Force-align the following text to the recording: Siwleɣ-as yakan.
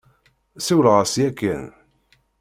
Siwleɣ-as 0.65 1.13
yakan. 1.21 1.63